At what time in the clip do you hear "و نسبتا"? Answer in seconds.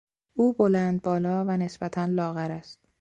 1.47-2.05